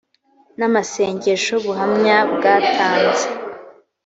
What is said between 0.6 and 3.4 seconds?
amasengesho ubuhamya bwatanzwe